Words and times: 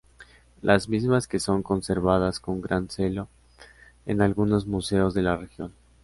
Las 0.63 0.89
mismas 0.89 1.27
que 1.27 1.39
son 1.39 1.61
conservadas 1.61 2.39
con 2.39 2.59
gran 2.59 2.89
celo 2.89 3.27
en 4.07 4.21
algunos 4.23 4.65
museos 4.65 5.13
de 5.13 5.21
la 5.21 5.37
región. 5.37 5.73